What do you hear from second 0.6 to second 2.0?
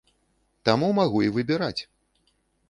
Таму магу і выбіраць.